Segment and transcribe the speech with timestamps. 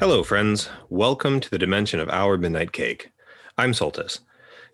[0.00, 0.70] Hello, friends.
[0.88, 3.10] Welcome to the dimension of our midnight cake.
[3.58, 4.20] I'm Soltis.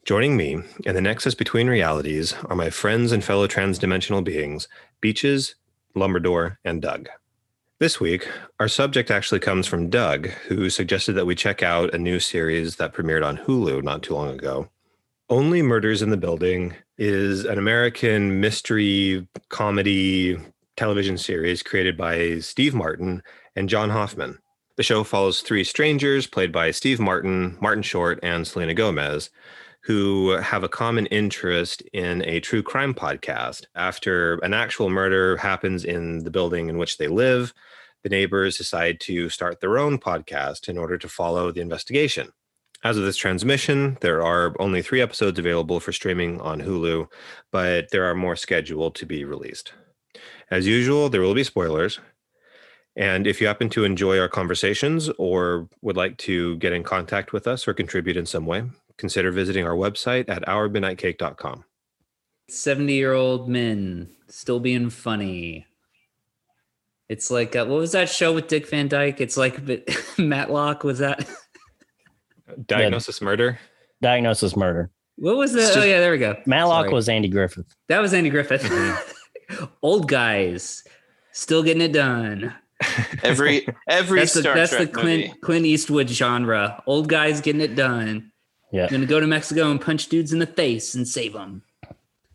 [0.05, 4.69] Joining me in the nexus between realities are my friends and fellow transdimensional beings,
[5.01, 5.57] Beaches,
[5.97, 7.09] Lumberdor, and Doug.
[7.79, 8.27] This week,
[8.59, 12.77] our subject actually comes from Doug, who suggested that we check out a new series
[12.77, 14.71] that premiered on Hulu not too long ago.
[15.29, 20.39] Only Murders in the Building is an American mystery comedy
[20.79, 23.23] television series created by Steve Martin
[23.57, 24.39] and John Hoffman.
[24.77, 29.29] The show follows three strangers, played by Steve Martin, Martin Short, and Selena Gomez,
[29.87, 33.67] who have a common interest in a true crime podcast.
[33.77, 37.55] After an actual murder happens in the building in which they live,
[38.03, 42.33] the neighbors decide to start their own podcast in order to follow the investigation.
[42.83, 47.07] As of this transmission, there are only three episodes available for streaming on Hulu,
[47.53, 49.73] but there are more scheduled to be released.
[50.51, 52.01] As usual, there will be spoilers,
[52.97, 57.33] and if you happen to enjoy our conversations or would like to get in contact
[57.33, 58.65] with us or contribute in some way,
[58.99, 61.65] consider visiting our website at ourmidnightcake.com.
[62.49, 65.67] 70 year old men still being funny.
[67.09, 69.21] It's like, uh, what was that show with Dick Van Dyke?
[69.21, 69.61] It's like
[70.19, 71.29] Matlock, was that?
[72.67, 73.59] Diagnosis Murder?
[74.03, 74.91] Diagnosis Murder.
[75.17, 75.77] What was that?
[75.77, 76.37] Oh, yeah, there we go.
[76.47, 76.95] Matlock Sorry.
[76.95, 77.67] was Andy Griffith.
[77.89, 78.65] That was Andy Griffith.
[79.83, 80.85] old guys
[81.33, 82.55] still getting it done.
[83.23, 85.23] Every every That's the, Star that's the Trek movie.
[85.29, 86.83] Clint, Clint Eastwood genre.
[86.87, 88.31] Old guys getting it done.
[88.73, 88.89] Yeah.
[88.89, 91.63] Gonna go to Mexico and punch dudes in the face and save them.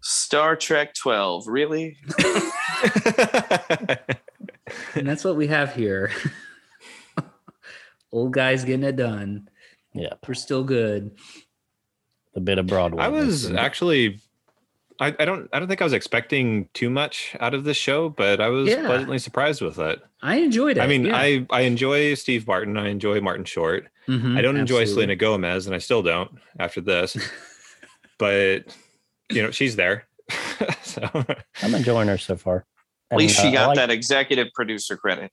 [0.01, 1.47] Star Trek 12.
[1.47, 1.97] Really?
[4.95, 6.11] And that's what we have here.
[8.11, 9.49] Old guys getting it done.
[9.93, 10.13] Yeah.
[10.27, 11.11] We're still good.
[12.35, 13.03] A bit of Broadway.
[13.03, 14.19] I was actually
[15.01, 18.07] I, I don't I don't think I was expecting too much out of this show,
[18.09, 18.85] but I was Yeah.
[18.85, 19.99] pleasantly surprised with it.
[20.21, 20.81] I enjoyed it.
[20.81, 21.17] I mean, yeah.
[21.17, 23.87] I I enjoy Steve Martin, I enjoy Martin Short.
[24.07, 24.85] Mhm, I don't enjoy.
[24.85, 27.17] Selena Gomez, and I still don't after this.
[28.19, 28.75] but
[29.31, 30.07] you know, she's there.
[30.83, 31.01] so
[31.63, 32.65] I'm enjoying her so far.
[33.09, 35.31] At least And, she uh, got like- that executive producer credit.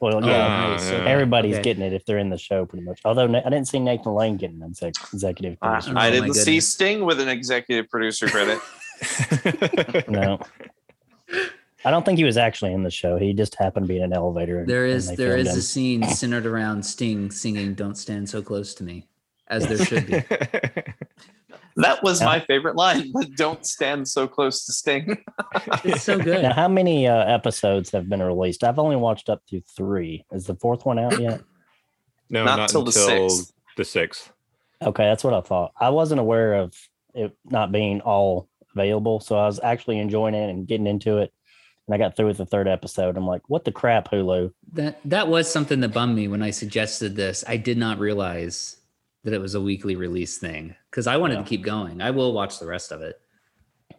[0.00, 1.04] Well, yeah, Uh, so- yeah.
[1.08, 1.62] everybody's okay.
[1.62, 3.00] getting it if they're in the show, pretty much.
[3.04, 4.72] Although I didn't see Nathan Lane getting an
[5.12, 5.92] executive I, producer.
[5.96, 6.60] Oh, I didn't see.
[6.60, 8.58] Sting with an executive producer credit.
[10.08, 10.38] no,
[11.84, 13.16] I don't think he was actually in the show.
[13.18, 14.60] He just happened to be in an elevator.
[14.60, 15.58] and- There and is they there filmed is him.
[15.58, 19.06] a scene centered around Sting singing "Don't Stand So Close to Me,"
[19.48, 20.22] as there should be.
[21.76, 22.26] That was Yeah.
[22.26, 25.16] my favorite line, but don't stand so close to Sting.
[25.84, 26.42] It's so good.
[26.42, 28.64] Now, how many uh, episodes have been released?
[28.64, 30.24] I've only watched up to three.
[30.32, 31.40] Is the fourth one out yet?
[32.30, 33.52] no, Not not, till the until sixth.
[33.76, 34.32] the sixth.
[34.82, 35.70] Okay, that's what I thought.
[35.78, 36.74] I wasn't aware of
[37.14, 41.32] it not being all available, so I was actually enjoying it and getting into it.
[41.86, 43.16] And I got through with the third episode.
[43.16, 46.50] I'm like, "What the crap, Hulu?" That that was something that bummed me when I
[46.50, 47.44] suggested this.
[47.48, 48.76] I did not realize
[49.24, 51.42] that it was a weekly release thing because I wanted Yeah.
[51.42, 52.00] to keep going.
[52.02, 53.20] I will watch the rest of it.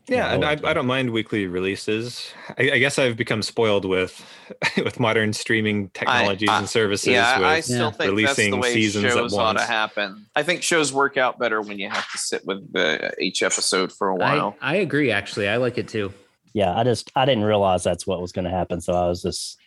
[0.09, 2.33] Yeah, and I, I don't mind weekly releases.
[2.57, 4.25] I, I guess I've become spoiled with
[4.77, 7.07] with modern streaming technologies I- and services.
[7.09, 7.91] yeah, I still Yeah.
[7.91, 10.25] think that's the way seasons at shows ought to happen.
[10.35, 13.91] I think shows work out better when you have to sit with the, each episode
[13.91, 14.55] for a while.
[14.61, 15.11] I, I agree.
[15.11, 16.13] Actually, I like it too.
[16.53, 19.21] Yeah, I just I didn't realize that's what was going to happen, so I was
[19.21, 19.57] just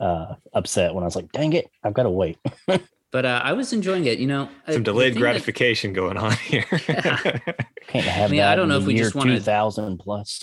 [0.00, 2.38] uh, upset when I was like, "Dang it, I've got to wait."
[3.10, 4.18] But uh, I was enjoying it.
[4.18, 6.64] You know, Some delayed thing that- gratification going on here.
[6.68, 10.42] Can't have I mean, that I don't know if we just wanna- 2000 plus.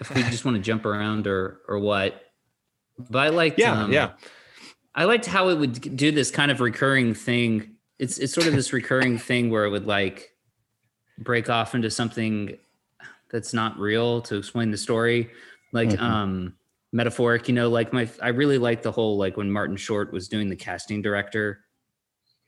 [0.00, 2.22] if we just want to jump around or or what.
[2.98, 3.58] But I liked.
[3.58, 4.12] yeah, um, yeah.
[4.94, 7.76] I liked how it would do this kind of recurring thing.
[7.98, 10.30] It's it's sort of this recurring thing where it would like
[11.18, 12.56] break off into something
[13.30, 15.30] that's not real to explain the story,
[15.72, 16.00] like Mhm.
[16.00, 16.54] um
[16.92, 17.48] metaphoric.
[17.48, 20.48] You know, like my I really liked the whole like when Martin Short was doing
[20.48, 21.60] the casting director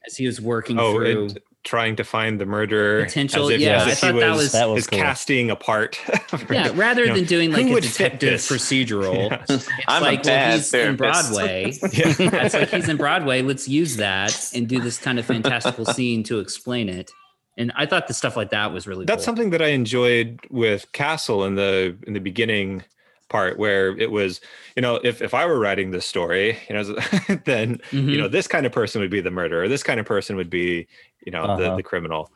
[0.06, 1.26] as he was working Oh, through.
[1.26, 3.04] it, trying to find the murderer.
[3.04, 4.86] Potential- as if, yeah, as I if he thought that was, was- That was his
[4.86, 4.98] cool.
[5.00, 6.00] casting apart.
[6.50, 9.44] yeah, rather you know, than doing like a detective procedural, Yeah.
[9.48, 10.96] it's I'm like a bad well, he's in.
[10.96, 11.72] Broadway.
[11.92, 12.30] Yeah.
[12.30, 13.42] That's like he's in Broadway.
[13.42, 17.10] Let's use that and do this kind of fantastical scene to explain it.
[17.58, 19.24] And I thought the stuff like that was really That's cool.
[19.24, 22.84] something that I enjoyed with Castle in the in the beginning
[23.28, 24.40] part where it was,
[24.76, 26.82] you know, if if I were writing this story, you know,
[27.44, 28.10] then Mhm.
[28.12, 29.68] you know this kind of person would be the murderer.
[29.68, 30.86] This kind of person would be,
[31.24, 31.76] you know, the Uh-huh.
[31.76, 32.32] the criminal.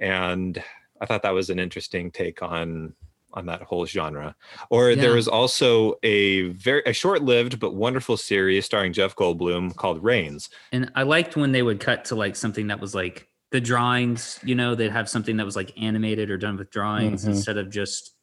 [0.00, 0.62] And
[1.00, 2.94] I thought that was an interesting take on
[3.32, 4.34] on that whole genre.
[4.70, 10.02] Or there was also a very a short-lived but wonderful series starring Jeff Goldblum called
[10.02, 10.50] Raines.
[10.72, 14.40] And I liked when they would cut to like something that was like the drawings,
[14.44, 17.28] you know, they'd have something that was like animated or done with drawings Mhm.
[17.28, 18.14] instead of just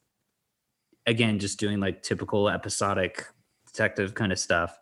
[1.08, 3.26] again just doing like typical episodic
[3.66, 4.78] detective kind of stuff.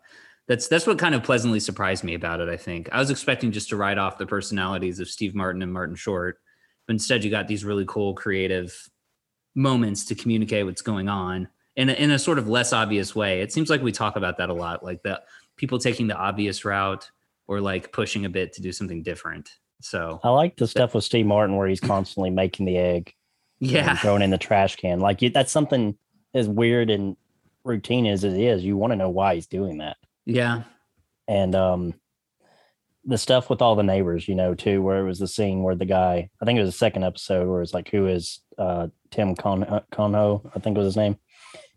[0.47, 2.89] That's that's what kind of pleasantly surprised me about it, I think.
[2.91, 6.39] I was expecting just to write off the personalities of Steve Martin and Martin Short,
[6.85, 8.89] but instead you got these really cool creative
[9.55, 13.41] moments to communicate what's going on in a, in a sort of less obvious way.
[13.41, 15.21] It seems like we talk about that a lot, like the
[15.57, 17.09] people taking the obvious route
[17.47, 19.49] or like pushing a bit to do something different.
[19.81, 23.13] So I like the stuff with Steve Martin where he's constantly making the egg
[23.61, 24.99] and yeah, throwing in the trash can.
[24.99, 25.97] Like that's something
[26.33, 27.15] as weird and
[27.63, 28.63] routine as it is.
[28.63, 29.97] You want to know why he's doing that.
[30.25, 30.63] yeah,
[31.27, 31.93] And um,
[33.05, 35.75] the stuff with all the neighbors, you know, too, where it was the scene where
[35.75, 38.87] the guy, I think it was the second episode, where it's like, who is uh,
[39.11, 40.49] Tim Con- uh, Conho?
[40.53, 41.17] I think was his name,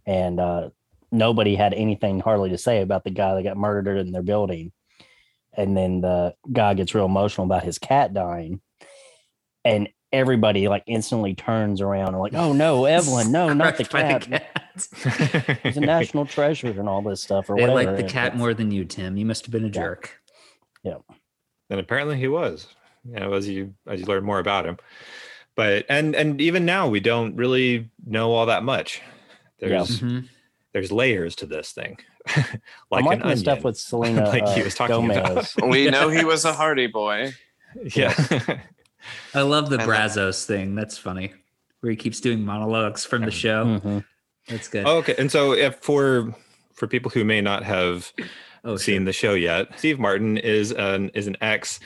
[0.06, 0.70] and uh,
[1.12, 4.72] nobody had anything hardly to say about the guy that got murdered in their building.
[5.56, 8.60] And then the guy gets real emotional about his cat dying,
[9.64, 13.92] and everybody like instantly turns around and like, oh no, Evelyn, no, not the Crushed
[13.92, 15.60] by cat.
[15.62, 17.92] He's a national treasure and all this stuff or They whatever.
[17.92, 19.16] like the cat more than you, Tim.
[19.16, 20.18] You must have been a jerk.
[20.82, 20.96] Yeah.
[21.68, 22.66] And apparently he was
[23.04, 24.76] you know as you as you learn more about him
[25.54, 29.00] but and and even now we don't really know all that much
[29.58, 30.28] there's Mhm.
[30.74, 31.96] there's layers to this thing
[32.36, 32.44] I'm
[32.90, 35.16] like an onion stuff with Selena like he uh, was talking Gomez.
[35.56, 37.32] about We know he was a Hardy boy.
[37.96, 38.12] yeah
[39.34, 40.74] I love the I like- Brazzos thing.
[40.74, 41.32] That's funny.
[41.80, 43.64] Where he keeps doing monologues from the show.
[43.64, 44.04] Mhm.
[44.48, 44.84] That's good.
[44.86, 46.34] okay and so if for
[46.74, 48.12] for people who may not have
[48.62, 49.78] Oh, seen the show yet.
[49.78, 51.80] Steve Martin is an is an ex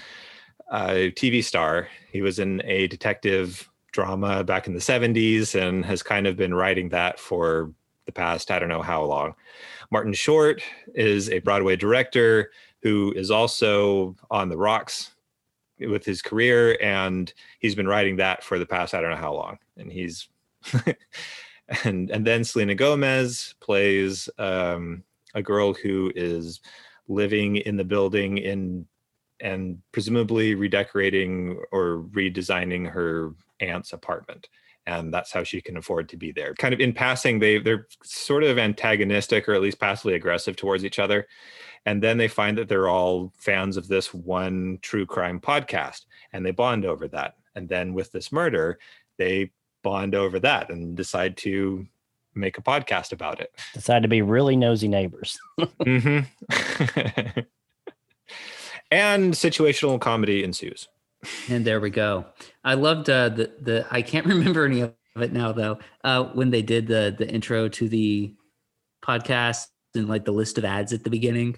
[0.71, 1.89] uh, TV star.
[2.11, 6.53] He was in a detective drama back in the 70s and has kind of been
[6.53, 7.71] writing that for
[8.07, 9.35] the past I don't know how long.
[9.93, 10.63] Martin Short
[10.97, 12.51] is a Broadway director
[12.83, 15.13] who is also on the rocks
[15.81, 19.35] with his career and he's been writing that for the past I don't know how
[19.35, 19.59] long.
[19.77, 20.29] And he's
[21.85, 25.03] and and then Selena Gomez plays um
[25.35, 26.61] a girl who is
[27.09, 28.87] living in the building in
[29.41, 34.49] and presumably redecorating or redesigning her aunt's apartment
[34.87, 37.87] and that's how she can afford to be there kind of in passing they they're
[38.03, 41.27] sort of antagonistic or at least passively aggressive towards each other
[41.87, 46.45] and then they find that they're all fans of this one true crime podcast and
[46.45, 48.79] they bond over that and then with this murder
[49.17, 49.51] they
[49.83, 51.87] bond over that and decide to
[52.35, 55.39] make a podcast about it Decide to be really nosy neighbors.
[55.83, 56.21] hmm
[58.91, 60.89] and situational comedy ensues.
[61.49, 62.27] And there we go.
[62.65, 63.87] I loved uh, the the.
[63.91, 65.79] I can't remember any of it now though.
[66.03, 68.35] Uh, when they did the the intro to the
[69.03, 71.57] podcast and like the list of ads at the beginning,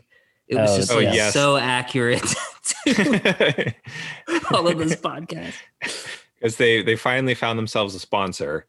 [0.48, 1.32] it was Oh, just oh, like yes.
[1.32, 2.22] so accurate
[2.74, 3.74] to
[4.52, 5.56] all of those podcasts.
[6.38, 8.66] Because they they finally found themselves a sponsor.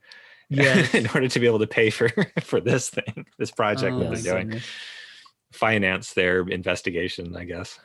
[0.50, 0.94] Yes.
[0.96, 2.10] in order to be able to pay for
[2.42, 4.66] for this thing, this project oh, that they're doing, goodness.
[5.52, 7.78] finance their investigation, I guess.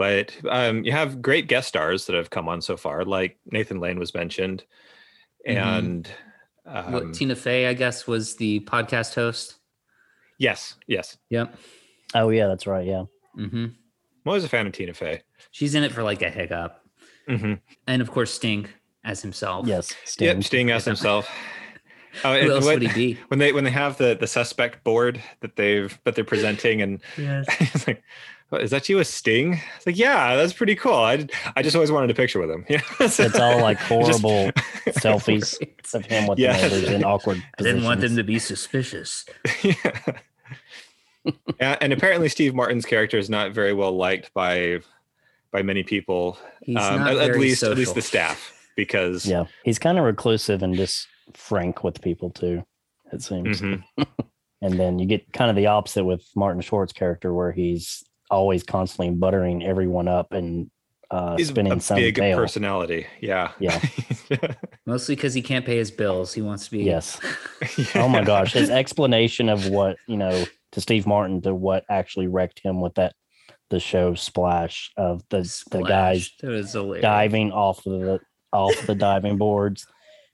[0.00, 3.80] But um, you have great guest stars that have come on so far, like Nathan
[3.80, 4.64] Lane was mentioned,
[5.46, 5.56] Mhm.
[5.58, 6.08] and
[6.64, 9.56] What, um, Tina Fey, I guess, was the podcast host.
[10.38, 11.54] yes, yes, Yep.
[12.14, 12.86] Oh yeah, that's right.
[12.86, 13.04] Yeah.
[13.38, 13.64] Mm-hmm.
[13.66, 13.76] I'm
[14.26, 15.20] always a fan of Tina Fey.
[15.50, 16.82] She's in it for like a hiccup,
[17.28, 17.54] hmm
[17.86, 18.68] and of course Sting
[19.04, 19.66] as himself.
[19.66, 19.92] Yes.
[20.06, 20.28] Sting.
[20.28, 21.28] Yep, Sting as himself.
[22.24, 23.20] Oh, Who else what- would he be?
[23.28, 27.00] when they when they have the the suspect board that they've that they're presenting and
[27.16, 27.44] Yes.
[27.60, 28.04] it's like "What,
[28.52, 31.24] is that you a sting it's like yeah that's pretty cool i,
[31.56, 34.46] I just always wanted a picture with him yeah It's all like horrible
[34.86, 34.94] Right.
[34.96, 35.56] selfies
[35.94, 36.56] of him with Yeah.
[36.56, 39.24] the neighbors in awkward I didn't want them to be suspicious.
[39.62, 39.74] yeah.
[41.60, 44.78] and, and apparently steve martin's character is not very well liked by
[45.52, 49.26] by many people He's um, not at, at very least at least the staff because
[49.26, 52.64] Yeah, he's kind of reclusive and just frank with people too.
[53.12, 53.60] It seems.
[53.60, 53.82] Mhm.
[54.62, 58.62] And then you get kind of the opposite with Martin Short's character, where he's always
[58.62, 60.70] constantly buttering everyone up and
[61.10, 62.36] uh, he's spinning a some big tail.
[62.36, 63.80] personality yeah Yeah.
[64.86, 66.32] Mostly because he can't pay his bills.
[66.32, 66.84] He wants to be.
[66.84, 67.18] Yes.
[67.96, 72.28] Oh my gosh, his explanation of what you know to Steve Martin to what actually
[72.28, 73.14] wrecked him with that
[73.70, 75.38] the show Splash of the
[75.70, 76.38] the guys Splash.
[76.40, 77.02] That was hilarious.
[77.02, 78.20] diving off of the
[78.52, 79.86] off the diving boards,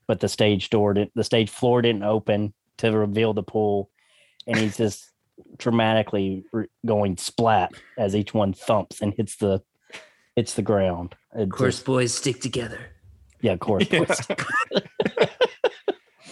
[0.07, 3.89] but the stage door didn't the stage floor didn't open to reveal the pool,
[4.45, 5.11] and he's just
[5.57, 9.61] dramatically re- going splat as each one thumps and hits the
[10.35, 11.15] hits the ground.
[11.35, 12.79] It Of course, just- boys stick together.
[13.41, 13.85] yeah, of course.
[13.91, 14.05] Yeah.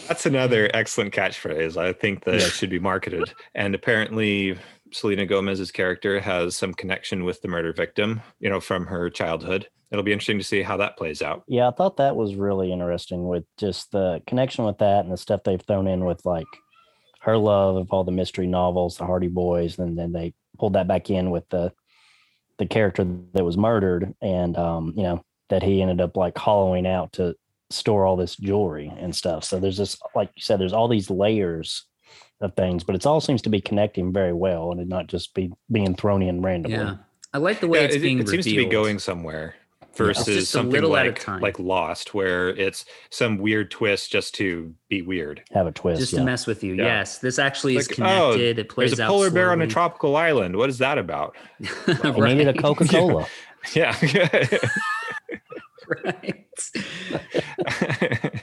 [0.08, 1.78] That's another excellent catchphrase.
[1.78, 2.52] I think that Yes.
[2.52, 3.34] should be marketed.
[3.56, 4.56] And apparently,
[4.92, 9.68] Selena Gomez's character has some connection with the murder victim, you know, from her childhood.
[9.92, 11.44] It'll be interesting to see how that plays out.
[11.48, 15.18] Yeah, I thought that was really interesting with just the connection with that and the
[15.18, 16.46] stuff they've thrown in with like
[17.26, 20.88] her love of all the mystery novels, the Hardy Boys, and then they pulled that
[20.88, 21.74] back in with the
[22.58, 26.88] the character that was murdered and um, you know, that he ended up like hollowing
[26.88, 27.36] out to
[27.72, 29.44] store all this jewelry and stuff.
[29.44, 31.86] So there's this like you said, there's all these layers
[32.42, 35.34] of things, but it all seems to be connecting very well and it not just
[35.34, 36.78] be being thrown in randomly.
[36.78, 36.98] Yeah,
[37.34, 39.56] I like the way Yeah, it's it, being it seems to be going somewhere
[39.98, 41.42] versus just something a like time.
[41.42, 45.44] like Lost, where it's some weird twist just to be weird.
[45.54, 46.00] Have a twist.
[46.00, 46.20] just yeah.
[46.20, 46.74] to mess with you.
[46.76, 46.84] Yeah.
[46.86, 48.60] Yes, this actually is Like, oh, connected.
[48.60, 50.56] it plays There's a out polar bear on a tropical island.
[50.56, 51.36] What is that about?
[51.60, 51.94] They
[52.34, 52.58] needed a Right.
[52.62, 53.28] Coca-Cola.
[53.74, 53.98] Yeah.
[56.04, 56.72] right.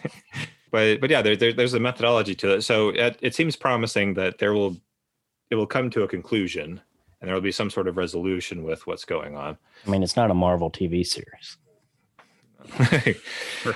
[0.73, 2.63] but but yeah, there, there, there's a methodology to it.
[2.63, 4.77] So it, it seems promising that there will
[5.51, 6.81] it will come to a conclusion,
[7.23, 9.57] and there will be some sort of resolution with what's going on.
[9.87, 11.57] I mean, it's not a Marvel TV series.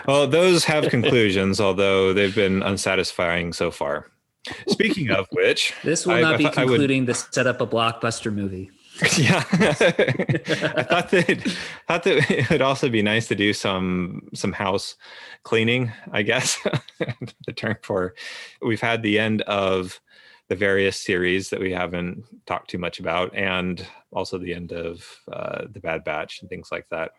[0.06, 4.10] well, those have conclusions, although they've been unsatisfying so far.
[4.68, 7.46] Speaking of which, This will I- not I be thought I would- concluding to set
[7.46, 8.70] up a blockbuster movie.
[9.18, 14.54] yeah, I thought that thought that it would also be nice to do some some
[14.54, 14.96] house
[15.42, 15.92] cleaning.
[16.12, 16.58] I guess
[17.46, 18.14] the term for
[18.62, 20.00] we've had the end of
[20.48, 25.04] the various series that we haven't talked too much about, and also the end of
[25.32, 27.12] uh, the Bad Batch and things like that.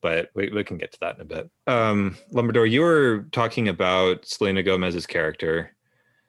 [0.00, 1.50] But we, we can get to that in a bit.
[1.66, 5.74] Um, Lumberdor, you were talking about Selena Gomez's character.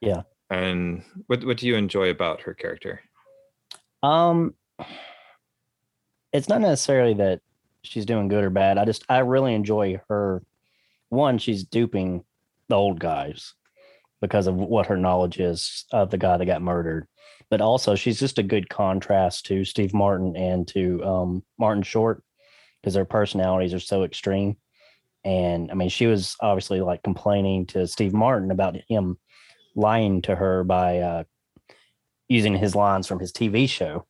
[0.02, 0.24] Yeah.
[0.50, 3.02] And what what do you enjoy about her character?
[4.02, 4.56] Um,
[6.34, 7.42] it's not necessarily that
[7.84, 8.78] she's doing good or bad.
[8.78, 10.42] I just I really enjoy her.
[11.10, 12.24] One, she's duping
[12.70, 13.54] the old guys
[14.22, 17.08] because of what her knowledge is of the guy that got murdered.
[17.50, 22.24] But also, she's just a good contrast to Steve Martin and to um, Martin Short
[22.82, 24.58] because their personalities are so extreme.
[25.24, 29.18] And I mean, she was obviously like complaining to Steve Martin about him
[29.76, 31.24] lying to her by uh,
[32.28, 34.06] using his lines from his TV show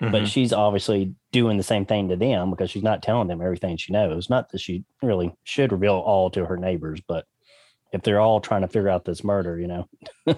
[0.00, 0.26] but Mhm.
[0.26, 3.92] she's obviously doing the same thing to them because she's not telling them everything she
[3.92, 4.28] knows.
[4.28, 7.24] Not that she really should reveal all to her neighbors, but
[7.92, 9.88] if they're all trying to figure out this murder, you know,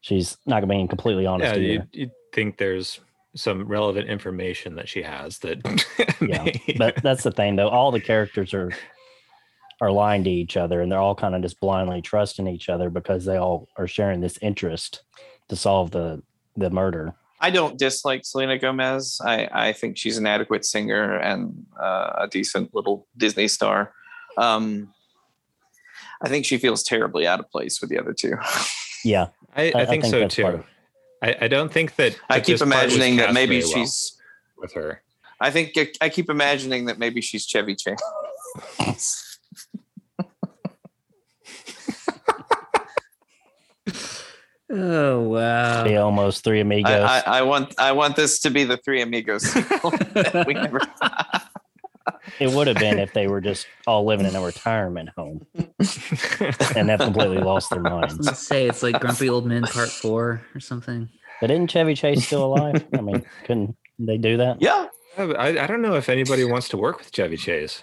[0.00, 1.88] she's not gonna be completely honest yeah, you either.
[1.92, 3.00] you think there's
[3.34, 5.60] some relevant information that she has that
[6.20, 7.68] Yeah, But that's the thing, though.
[7.68, 8.72] All the characters are
[9.80, 12.88] are lying to each other, and they're all kind of just blindly trusting each other
[12.88, 15.02] because they all are sharing this interest
[15.48, 16.22] to solve the
[16.56, 17.14] the murder.
[17.40, 19.20] I don't dislike Selena Gomez.
[19.24, 23.92] I, I think she's an adequate singer and uh, a decent little Disney star.
[24.38, 24.94] Um,
[26.22, 28.36] I think she feels terribly out of place with the other two.
[29.04, 30.64] Yeah, I, I, I think, think so too
[31.22, 33.84] I, I don't think that I keep this part was imagining that maybe very well
[33.84, 34.20] she's.
[34.56, 35.02] with her
[35.40, 37.98] I think I keep imagining that maybe she's Chevy Chase.
[44.74, 45.84] Oh wow.
[45.84, 46.90] the almost three amigos.
[46.92, 49.42] I, I, I want I want this to be the three amigos.
[49.52, 50.80] that we never-
[52.40, 55.46] it would have been if they were just all living in a retirement home
[56.76, 58.18] and have completely lost their minds.
[58.20, 61.08] Let's say it's like Grumpy Old Men Part Four or something.
[61.40, 62.84] But isn't Chevy Chase still alive?
[62.92, 64.60] I mean, couldn't they do that?
[64.60, 64.86] yeah,
[65.18, 67.82] I, I don't know if anybody wants to work with Chevy Chase.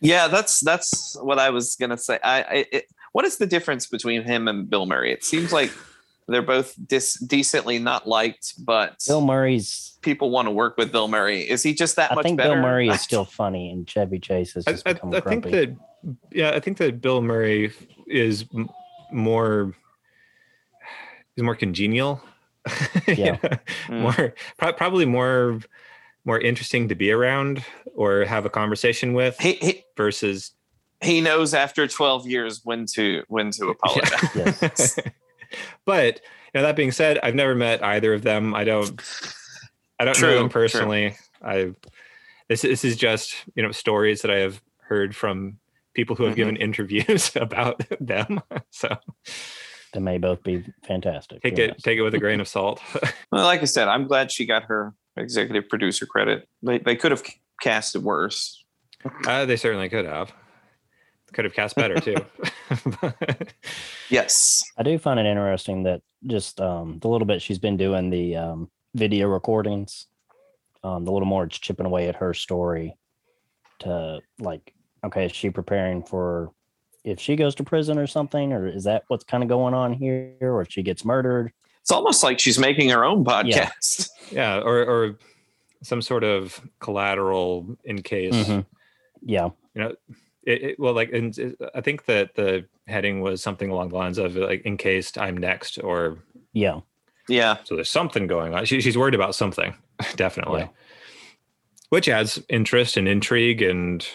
[0.00, 0.28] yeah.
[0.28, 2.18] That's that's what I was gonna say.
[2.22, 5.12] I, I it, what is the difference between him and Bill Murray?
[5.12, 5.70] It seems like
[6.28, 9.98] they're both dis- decently not liked, but Bill Murray's.
[10.02, 11.42] people want to work with Bill Murray.
[11.42, 12.54] Is he just that I much think better?
[12.54, 15.42] Bill Murray is still funny, and Chevy Chase has I, just I, become I think
[15.42, 15.50] grumpy.
[15.50, 15.76] that
[16.30, 17.72] yeah, I think that Bill Murray
[18.06, 18.68] is m-
[19.12, 19.74] more
[21.36, 22.20] is more congenial.
[23.08, 23.36] Yeah.
[23.88, 24.00] Mm.
[24.02, 25.60] more pro- probably more
[26.24, 27.64] more interesting to be around
[27.96, 30.52] or have a conversation with he, he versus
[31.02, 34.28] he knows after 12 years when to when to apologize.
[34.36, 34.98] Yes.
[35.84, 36.20] But
[36.54, 38.54] you know, that being said, I've never met either of them.
[38.54, 39.00] I don't
[39.98, 40.62] I don't know True, them true.
[40.62, 41.16] personally.
[41.42, 41.72] I
[42.48, 45.58] this this is just you know stories that I have heard from
[45.94, 46.36] people who have Mhm.
[46.36, 48.40] given interviews about them.
[48.70, 48.96] So
[49.92, 51.42] they may both be fantastic.
[51.42, 51.82] take it knows?
[51.82, 52.80] take it with a grain of salt.
[53.30, 56.48] Well, like I said, I'm glad she got her executive producer credit.
[56.62, 57.22] They, they could have
[57.60, 58.64] cast it worse.
[59.26, 60.32] uh, they certainly could have.
[61.32, 62.16] Could have cast better too.
[64.10, 64.62] Yes.
[64.76, 68.36] I do find it interesting that just um, the little bit she's been doing the
[68.36, 70.06] um, video recordings,
[70.84, 72.94] um, the little more it's chipping away at her story
[73.80, 74.74] to like,
[75.04, 76.52] okay, is she preparing for
[77.04, 79.92] if she goes to prison or something, or is that what's kind of going on
[79.92, 81.52] here, or if she gets murdered?
[81.80, 84.08] It's almost like she's making her own podcast.
[84.30, 85.18] Yeah, or or
[85.82, 88.66] some sort of collateral in case Mhm.
[89.22, 89.94] Yeah, you know
[90.44, 93.96] it, it- well like and it- i think that the heading was something along the
[93.96, 96.18] lines of like in case i'm next or
[96.52, 96.80] yeah,
[97.28, 97.56] Yeah.
[97.64, 99.74] so there's something going on she, she's worried about something
[100.16, 100.68] definitely Yeah.
[101.90, 104.06] which adds interest and intrigue and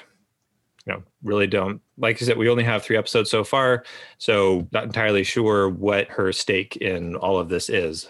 [0.86, 3.84] you know really don't like i said we only have three episodes so far
[4.17, 8.07] so not entirely sure what her stake in all of this is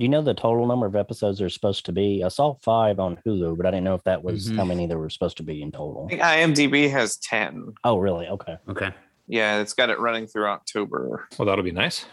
[0.00, 2.24] Do you know the total number of episodes there's supposed to be?
[2.24, 4.68] I saw five on Hulu, but I didn't know if that was how Mhm.
[4.68, 6.06] many there were supposed to be in total.
[6.06, 7.74] I think IMDb has 10.
[7.84, 8.26] Oh, really?
[8.26, 8.56] Okay.
[8.66, 8.94] Okay.
[9.26, 11.28] Yeah, it's got it running through October.
[11.38, 12.06] well that'll be nice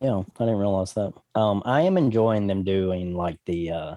[0.00, 1.12] Yeah, I didn't realize that.
[1.34, 3.96] Um, I am enjoying them doing like the uh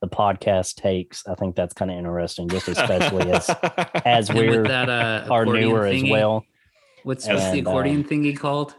[0.00, 1.26] the podcast takes.
[1.26, 3.50] I think that's kind of interesting, just especially as
[4.04, 6.44] as we're that uh, are accordion newer as well.
[7.02, 8.76] What's, what's the accordion um, thingy called?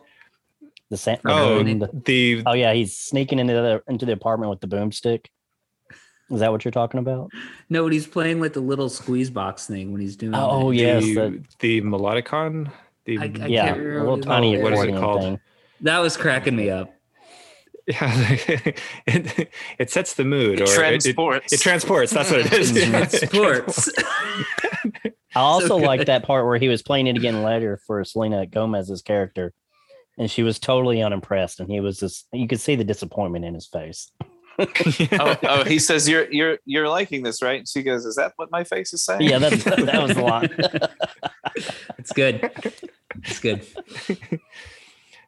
[0.90, 4.14] The sa- the oh boom- the- the oh yeah, he's sneaking into the into the
[4.14, 5.26] apartment with the boomstick.
[6.30, 7.30] Is that what you're talking about?
[7.70, 10.34] No, but he's playing with the little squeeze box thing when he's doing.
[10.36, 10.76] Oh, that.
[10.78, 12.72] yes, the, the- the melodicon
[13.06, 14.62] the I- I yeah, a little tiny.
[14.62, 15.22] What is it called?
[15.22, 15.40] thing.
[15.82, 16.94] that was cracking me up.
[17.88, 18.38] Yeah,
[19.08, 21.54] it, it sets the mood, or it- it, Transports.
[21.54, 22.12] it transports.
[22.12, 23.22] That's what it is.
[23.30, 23.90] Sports.
[25.36, 25.86] I also good.
[25.86, 29.54] like that part where he was playing it again later for Selena Gomez's character,
[30.18, 33.54] and she was totally unimpressed, and he was just you could see the disappointment in
[33.54, 34.12] his face.
[34.60, 37.60] oh, oh, he says you're you're you're liking this, right?
[37.60, 40.22] And she goes, "Is that what my face is saying?" Yeah, that's, that was a
[40.22, 40.50] lot
[41.98, 42.52] It's good.
[43.24, 43.66] It's good.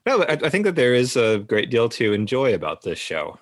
[0.05, 3.38] no, I, I think that there is a great deal to enjoy about this show,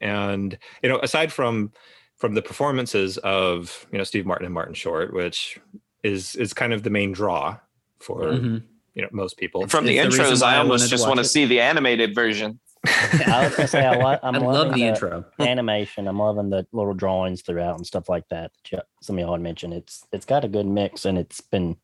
[0.00, 1.72] and you know, aside from
[2.16, 5.58] from the performances of you know Steve Martin and Martin Short, which
[6.04, 7.58] is is kind of the main draw
[7.98, 8.62] for Mhm.
[8.94, 9.66] You know most people.
[9.68, 11.44] From the It's the reason intros, why I I almost to just want to see
[11.46, 12.58] the animated version.
[12.86, 15.24] I was gonna say I, li- I'm I love loving the intro.
[15.40, 16.06] animation.
[16.06, 18.52] I'm loving the little drawings throughout and stuff like that.
[18.52, 21.40] that you- Some of y'all had mentioned it's it's got a good mix and it's
[21.40, 21.76] been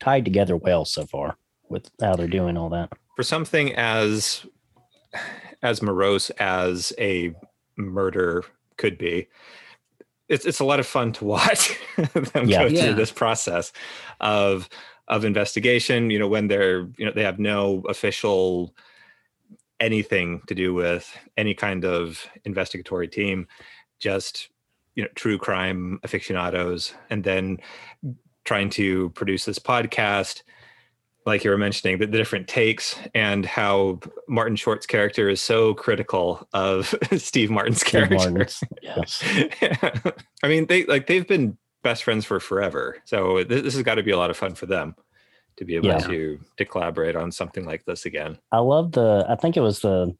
[0.00, 1.36] tied together well so far
[1.68, 2.92] with how they're doing all that.
[3.16, 4.46] for something as
[5.62, 7.32] as morose as a
[7.76, 8.44] murder
[8.76, 9.28] could be
[10.28, 12.62] it's it's a lot of fun to watch them Yeah.
[12.62, 12.82] go Yeah.
[12.84, 13.72] through this process
[14.20, 14.68] of
[15.08, 18.74] of investigation you know when they're you know they have no official
[19.80, 23.46] anything to do with any kind of investigatory team
[23.98, 24.48] just
[24.94, 27.58] you know true crime aficionados and then
[28.44, 30.42] trying to produce this podcast
[31.26, 35.74] like you were mentioning the, the different takes and how martin short's character is so
[35.74, 39.22] critical of steve martin's Steve character Martin's, yes.
[40.42, 43.94] i mean they like they've been best friends for forever so this, this has got
[43.94, 44.96] to be a lot of fun for them
[45.56, 45.98] to be able Yeah.
[45.98, 49.24] to to collaborate on something like this again I love the.
[49.28, 50.16] I think it was the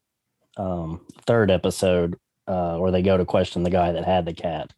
[0.57, 2.15] um, third episode
[2.47, 4.71] uh, where they go to question the guy that had the cat,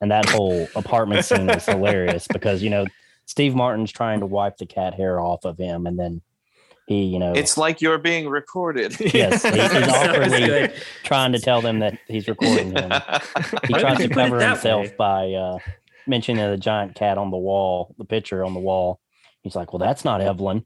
[0.00, 2.86] and that whole apartment scene is hilarious because you know
[3.26, 6.22] Steve Martin's trying to wipe the cat hair off of him, and then
[6.88, 8.98] he, you know, It's like you're being recorded.
[9.14, 10.72] Yes, he- he's So awkwardly
[11.04, 12.90] trying to tell them that he's recording him.
[13.68, 14.94] He tries to you put it cover himself way?
[14.98, 15.58] by uh,
[16.08, 19.00] mentioning the giant cat on the wall, the picture on the wall.
[19.42, 20.64] He's like, "Well, that's not Evelyn,"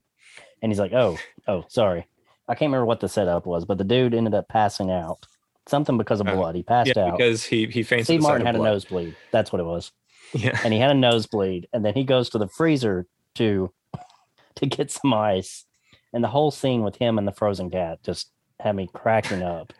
[0.61, 2.07] and he's like, "Oh, oh, sorry."
[2.47, 5.25] I can't remember what the setup was, but the dude ended up passing out.
[5.67, 6.55] Something because of Uh, blood.
[6.55, 7.17] He passed yeah out.
[7.17, 9.15] because he he faints Steve at the sight Martin of had a nosebleed.
[9.31, 9.91] That's what it was.
[10.33, 13.71] yeah And he had a nosebleed, and then he goes to the freezer to
[14.55, 15.65] to get some ice.
[16.11, 18.29] And the whole scene with him and the frozen cat just
[18.59, 19.71] had me cracking up,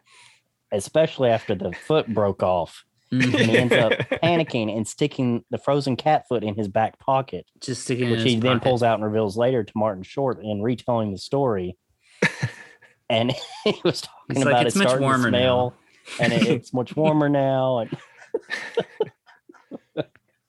[0.71, 2.85] especially after the foot broke off
[3.21, 3.91] And he ends up
[4.23, 8.33] panicking and sticking the frozen cat foot in his back pocket, Just sticking which his
[8.33, 8.63] he then pocket.
[8.63, 11.77] pulls out and reveals later to Martin Short in retelling the story.
[13.09, 13.31] and
[13.63, 15.73] he was talking It's like, about "It's it much starting to warmer now."
[16.19, 17.79] and it, it's much warmer now.
[17.79, 17.97] And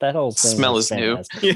[0.00, 1.18] that whole scene Smell was is new.
[1.42, 1.55] yeah.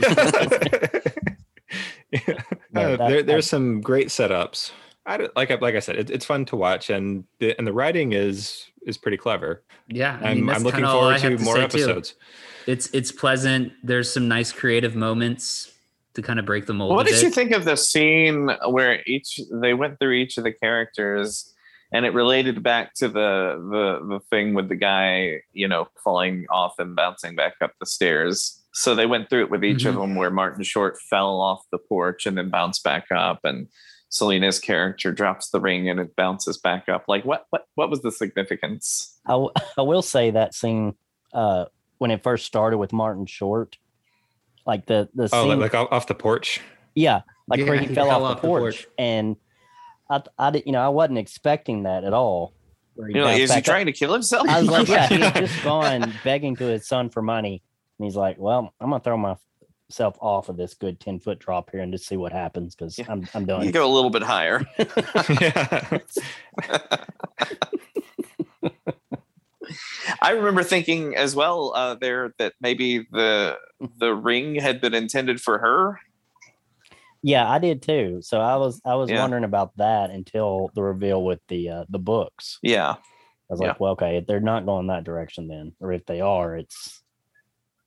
[2.10, 2.42] yeah.
[2.72, 4.70] No, Uh, that- there, that- there's some great setups.
[5.08, 7.66] I don't- like I like I said, it, it's fun to watch, and the, and
[7.66, 9.62] the writing is is pretty clever.
[9.88, 11.64] Yeah, I I'm mean, I'm looking kinda all I forward have to more say, too.
[11.84, 12.14] episodes.
[12.66, 13.72] It's it's pleasant.
[13.82, 15.72] There's some nice creative moments
[16.14, 16.94] to kind of break the mold.
[16.94, 20.44] What a did you think of the scene where each they went through each of
[20.44, 21.54] the characters
[21.92, 26.44] and it related back to the the the thing with the guy, you know, falling
[26.50, 28.62] off and bouncing back up the stairs.
[28.74, 30.00] So they went through it with each of Mhm.
[30.02, 33.66] them where Martin Short fell off the porch and then bounced back up and
[34.10, 37.04] Selena's character drops the ring and it bounces back up.
[37.08, 39.18] Like what what what was the significance?
[39.26, 40.94] I, w- I will say that scene
[41.32, 41.66] uh,
[41.98, 43.76] when it first started with Martin Short,
[44.66, 46.60] like the the Oh, scene, like, like off off the porch.
[46.94, 48.86] yeah, like where he he fell, fell off, off the the porch, porch.
[48.98, 49.36] and
[50.10, 52.54] I, I didn't you know, I wasn't expecting that at all.
[52.94, 53.72] Where he You know, bounced is he back up.
[53.74, 54.48] trying to kill himself?
[54.48, 57.62] I was like, yeah, he had just gone begging to his son for money,
[57.98, 59.18] and he's like, "Well, I'm gonna throw
[59.88, 62.98] myself off of this good ten foot drop here and just see what happens because
[62.98, 63.06] Yeah.
[63.08, 64.64] I'm I'm you go a little bit higher.
[70.22, 73.58] I remember thinking as well uh, there that maybe the
[73.98, 76.00] the ring had been intended for her.
[77.22, 78.20] Yeah, I did too.
[78.22, 79.20] So I was I was Yeah.
[79.20, 82.58] wondering about that until the reveal with the uh, the books.
[82.62, 82.96] Yeah, I
[83.48, 83.68] was Yeah.
[83.68, 87.02] like, well, okay, they're not going that direction then, or if they are, it's.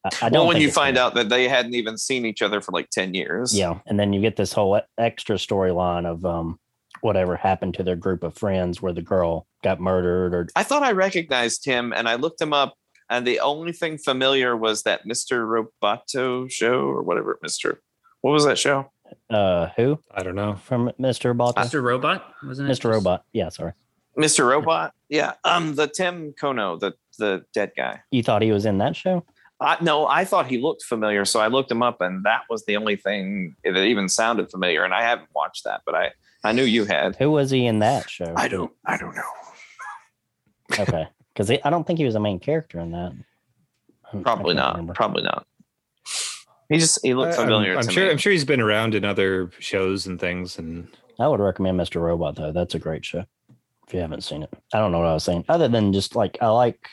[0.03, 0.39] I, I don't.
[0.39, 2.89] well, when you find gonna- out that they hadn't even seen each other for like
[2.89, 3.57] ten years.
[3.57, 6.59] yeah, and then you get this whole extra storyline of um
[7.01, 10.83] whatever happened to their group of friends where the girl got murdered or I thought
[10.83, 12.73] I recognized him, and I looked him up,
[13.09, 17.37] and the only thing familiar was that Mister Roboto show or whatever.
[17.41, 17.79] Mister,
[18.21, 18.91] what was that show?
[19.29, 20.55] uh who I don't know.
[20.55, 21.25] from Mr.
[21.25, 21.57] Robot.
[21.57, 21.83] Mr.
[21.83, 22.71] Robot, wasn't it?
[22.79, 22.89] Mr.
[22.89, 23.23] Robot.
[23.33, 23.73] Yeah, sorry.
[24.15, 24.93] Mister Robot.
[25.09, 28.01] Yeah, um, the Tim Kono, the the dead guy.
[28.11, 29.25] You thought he was in that show?
[29.61, 32.65] I, no, I thought he looked familiar, so I looked him up, and that was
[32.65, 34.83] the only thing that even sounded familiar.
[34.83, 36.11] And I haven't watched that, but I
[36.43, 37.15] I knew you had.
[37.17, 38.33] Who was he in that show?
[38.35, 39.21] I don't I don't know.
[40.79, 43.11] Okay, because I don't think he was a main character in that.
[43.13, 44.93] I- I Probably can't remember.
[44.93, 45.45] Probably not.
[46.67, 47.77] He just he looked uh, I'm- familiar.
[47.77, 48.05] I'm, to sure.
[48.05, 48.11] me.
[48.11, 50.57] I'm sure he's been around in other shows and things.
[50.57, 50.87] And
[51.19, 52.01] I would recommend Mr.
[52.01, 52.51] Robot though.
[52.51, 53.23] That's a great show.
[53.87, 55.45] If you haven't seen it, I don't know what I was saying.
[55.49, 56.87] Other than just like I like,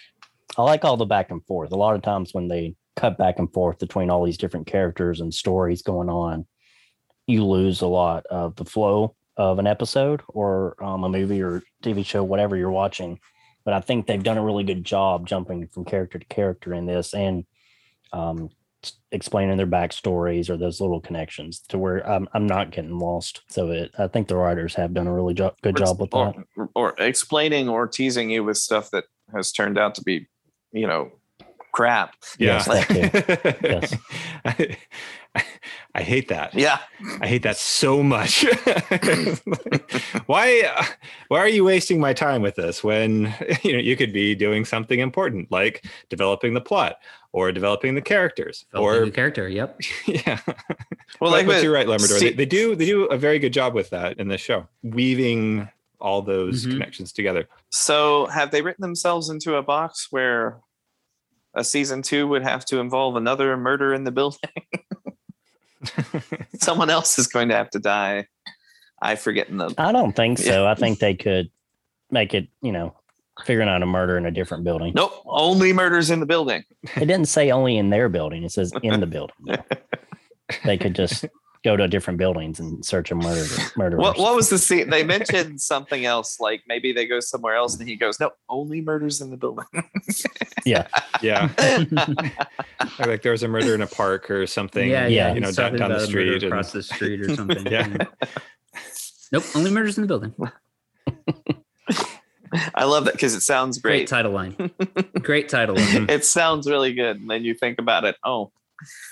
[0.56, 1.72] I like all the back and forth.
[1.72, 5.20] A lot of times when they cut back and forth between all these different characters
[5.20, 6.46] and stories going on,
[7.26, 11.62] you lose a lot of the flow of an episode or um, a movie or
[11.82, 13.20] TV show, whatever you're watching.
[13.64, 16.86] But I think they've done a really good job jumping from character to character in
[16.86, 17.44] this and
[18.12, 18.50] um,
[19.12, 23.42] explaining their backstories or those little connections to where I'm, I'm not getting lost.
[23.48, 26.34] So it, I think the writers have done a really jo- good job with that.
[26.56, 30.26] or, or explaining or teasing you with stuff that has turned out to be,
[30.72, 31.12] you know,
[31.72, 32.14] crap.
[32.38, 33.94] Yes, yeah, that Yes.
[34.44, 34.76] I,
[35.34, 35.44] I,
[35.94, 36.54] I hate that.
[36.54, 36.78] Yeah.
[37.20, 38.44] I hate that so much.
[40.26, 40.84] why uh,
[41.28, 44.64] why are you wasting my time with this when you know you could be doing
[44.64, 46.96] something important like developing the plot
[47.32, 49.48] or developing the characters Or or new character.
[49.48, 49.80] Yep.
[50.06, 50.38] yeah.
[51.20, 52.18] Well, like like but with- you're right, Lumberdor.
[52.18, 54.66] see- they, they do they do a very good job with that in this show,
[54.82, 55.68] weaving
[56.00, 56.72] all those Mhm.
[56.72, 57.48] connections together.
[57.70, 60.60] So, have they written themselves into a box where
[61.54, 64.40] a season two would have to involve another murder in the building?
[66.60, 68.26] Someone else is going to have to die.
[69.00, 69.74] I forget the.
[69.78, 70.66] I don't think so.
[70.66, 71.50] I think they could
[72.10, 72.96] make it, you know,
[73.44, 74.92] figuring out a murder in a different building.
[74.94, 76.64] Nope, only murders in the building.
[76.96, 78.42] It didn't say only in their building.
[78.42, 79.36] It says in the building.
[80.64, 81.24] they could just
[81.64, 83.44] go to different buildings and search a murder
[83.76, 84.00] murderers.
[84.00, 84.90] What, what was the scene?
[84.90, 88.80] They mentioned something else, like maybe they go somewhere else, and he goes, "No, only
[88.80, 89.66] murders in the building."
[90.64, 90.86] yeah.
[93.00, 94.88] Or like there was a murder in a park or something.
[94.88, 95.34] yeah, yeah, yeah.
[95.34, 96.34] you know, down, down the about a street.
[96.34, 97.66] and- across the street or something.
[97.70, 97.96] Yeah.
[99.30, 99.44] Nope.
[99.54, 100.34] Only murders in the building.
[102.74, 104.08] I love that because it sounds Great great.
[104.08, 104.70] title line.
[105.20, 106.06] Great title line.
[106.08, 108.16] it sounds really good, and then you think about it.
[108.24, 108.52] Oh,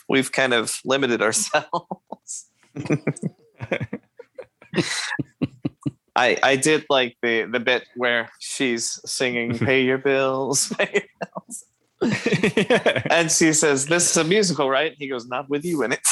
[0.09, 2.51] we've kind of limited ourselves.
[6.17, 11.05] I I did like the the bit where she's singing "Pay Your Bills," pay your
[11.21, 11.65] bills.
[13.11, 16.07] and she says, "This is a musical, right?" He goes, "Not with you in it."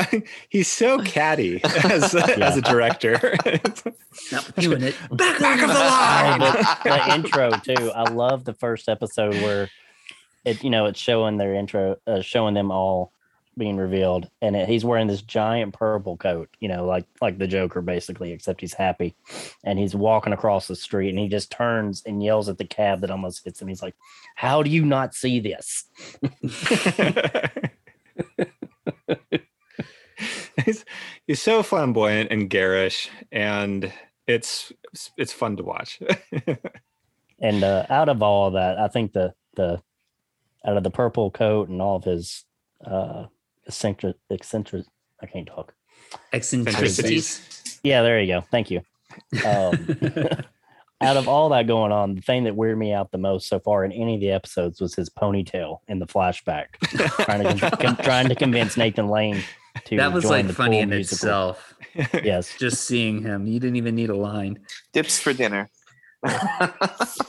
[0.48, 3.36] He's so catty as, as a director.
[4.30, 4.96] Not doing it.
[5.10, 6.40] Back of the line.
[6.40, 7.90] the, the intro too.
[7.92, 9.68] I love the first episode where
[10.44, 13.12] it, you know, it's showing their intro, uh, showing them all
[13.58, 17.46] being revealed, and it, he's wearing this giant purple coat, you know, like like the
[17.46, 19.14] Joker basically, except he's happy,
[19.62, 23.02] and he's walking across the street, and he just turns and yells at the cab
[23.02, 23.68] that almost hits him.
[23.68, 23.94] He's like,
[24.36, 25.84] "How do you not see this?"
[30.64, 30.84] He's,
[31.26, 33.92] he's so flamboyant and garish, and
[34.26, 34.72] it's
[35.16, 36.00] it's fun to watch.
[37.42, 39.82] And uh, out of all of that, I think the the
[40.64, 42.44] out of the purple coat and all of his
[42.86, 43.26] uh
[43.66, 44.86] eccentric eccentric
[45.20, 45.74] I can't talk.
[46.32, 47.80] Eccentricities.
[47.82, 48.40] Yeah, there you go.
[48.42, 48.82] Thank you.
[49.44, 49.96] Um,
[51.00, 53.58] out of all that going on, the thing that weirded me out the most so
[53.58, 56.66] far in any of the episodes was his ponytail in the flashback,
[57.24, 59.42] trying to con- trying to convince Nathan Lane to
[59.92, 61.16] that was join like the funny in musical.
[61.16, 61.68] itself.
[62.24, 63.46] Yes, Just seeing him.
[63.46, 64.58] You didn't even need a line.
[64.92, 65.70] Dips for dinner.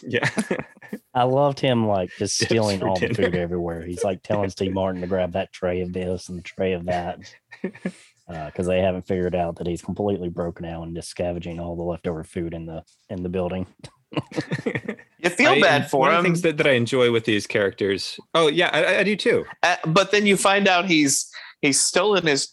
[0.03, 0.29] Yeah.
[1.15, 3.81] I loved him like just Dips stealing for all the food everywhere.
[3.83, 6.85] He's like telling Steve Martin to grab that tray of this and the tray of
[6.85, 7.19] that.
[8.27, 11.83] Because they haven't figured out that he's completely broken out and just scavenging all the
[11.83, 13.65] leftover food in the in the building.
[15.19, 17.25] You feel I- bad for one him, Of the things that, that I enjoy with
[17.25, 18.19] these characters.
[18.33, 19.45] Oh yeah, I, I do too.
[19.63, 21.31] uh, but then you find out he's
[21.63, 22.49] he's stolen his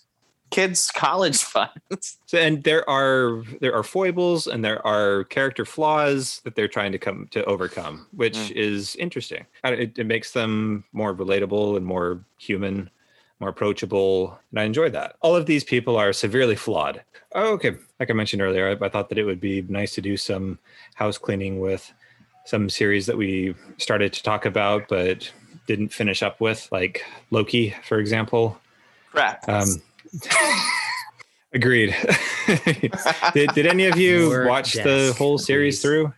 [0.50, 2.18] kids' college funds.
[2.26, 6.92] So, and there are there are foibles and there are character flaws that they're trying
[6.92, 8.52] to come to overcome, which Mm.
[8.52, 9.44] is interesting.
[9.64, 12.88] It, it makes them more relatable and more human,
[13.40, 15.16] more approachable, and I enjoy that.
[15.20, 17.02] All of these people are severely flawed.
[17.34, 20.00] Oh, okay, like I mentioned earlier, I, I thought that it would be nice to
[20.00, 20.58] do some
[20.94, 21.92] house cleaning with
[22.44, 25.30] some series that we started to talk about but
[25.68, 28.58] didn't finish up with, like Loki, for example.
[29.10, 29.48] Crap.
[29.48, 29.66] Um,
[31.52, 31.94] agreed.
[33.34, 35.82] did, did any of you More watch the whole series please.
[35.82, 36.14] through?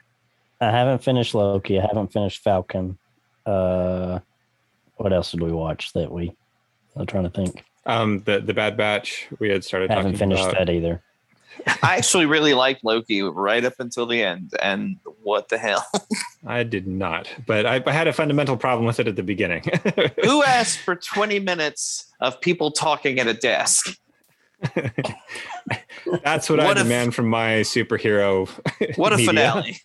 [0.61, 1.79] I haven't finished Loki.
[1.79, 2.99] I haven't finished Falcon.
[3.45, 4.21] Uh,
[4.97, 6.35] what else did we watch that we?
[6.95, 7.65] I'm trying to think.
[7.87, 10.67] Um, the the Bad Batch we had started I haven't talking finished about.
[10.67, 11.03] that either.
[11.83, 14.53] I actually really liked Loki right up until the end.
[14.63, 15.87] And what the hell?
[16.47, 19.65] I did not, but I, I had a fundamental problem with it at the beginning.
[20.25, 23.97] Who asked for 20 minutes of people talking at a desk?
[26.25, 28.49] That's what, What I demand from my superhero.
[28.97, 29.79] What a finale.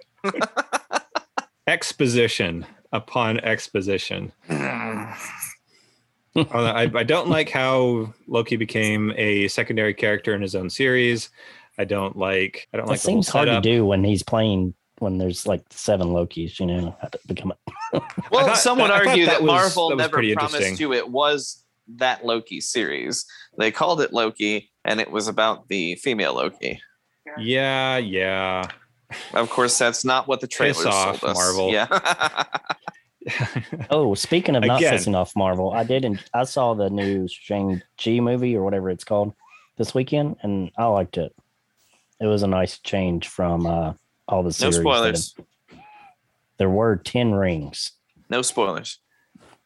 [1.67, 4.31] Exposition upon exposition.
[4.49, 5.17] I,
[6.93, 11.29] I don't like how Loki became a secondary character in his own series.
[11.77, 12.67] I don't like.
[12.73, 15.45] I don't That like the whole seems hard to do when he's playing when there's
[15.45, 16.59] like seven Lokis.
[16.59, 17.51] You know, how to become.
[17.51, 17.55] A,
[18.31, 20.77] Well, thought some would that- argue that that, was- Marvel that was never promised interesting.
[20.79, 21.63] you it was
[21.97, 23.25] that Loki series.
[23.57, 26.81] They called it Loki, and it was about the female Loki.
[27.37, 28.67] Yeah, yeah.
[29.33, 31.37] Of course, that's not what the Piss trailers off, sold us.
[31.37, 31.71] Marvel.
[31.71, 32.43] Yeah.
[33.89, 34.93] oh, speaking of not Again.
[34.93, 36.05] pissing off Marvel, I did.
[36.05, 39.33] en- I saw the new Shang Chi movie or whatever it's called
[39.77, 41.35] this weekend, and I liked it.
[42.19, 43.93] It was a nice change from uh,
[44.27, 44.75] all the series.
[44.75, 45.35] that spoilers.
[45.37, 45.45] have-
[46.57, 47.91] there were ten rings.
[48.29, 48.99] No spoilers.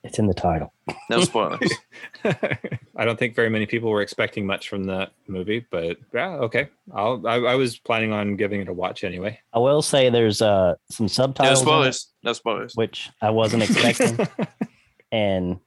[0.03, 0.73] It's in the title.
[1.11, 1.71] No spoilers.
[2.23, 6.69] I don't think very many people were expecting much from that movie, but yeah, okay.
[6.91, 9.39] I'll, I, I was planning on giving it a watch anyway.
[9.53, 12.07] I will say there's uh, some no subtitles, in it, spoilers.
[12.23, 12.75] No spoilers.
[12.75, 14.27] which I wasn't expecting.
[15.11, 15.59] and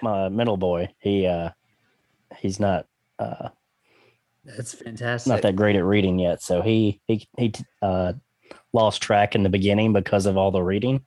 [0.00, 1.50] my middle boy, he uh,
[2.38, 2.86] he's not
[3.18, 3.50] uh,
[4.44, 5.30] That's fantastic.
[5.30, 6.42] not that great at reading yet.
[6.42, 7.52] So he he he
[7.82, 8.14] uh,
[8.72, 11.04] lost track in the beginning because of all the reading,